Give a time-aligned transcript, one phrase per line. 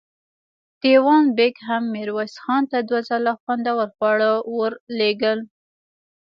[0.81, 5.39] دېوان بېګ هم ميرويس خان ته دوه ځله خوندور خواړه ور لېږل.